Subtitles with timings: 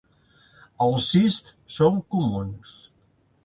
[0.85, 2.77] Els cists són comuns.